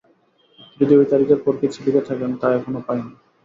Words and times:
যদি 0.79 0.93
ঐ 0.95 1.11
তারিখের 1.11 1.39
পর 1.41 1.53
কিছু 1.61 1.77
লিখে 1.85 2.07
থাকেন, 2.09 2.31
তা 2.41 2.47
এখনও 2.57 2.81
পাইনি। 2.87 3.11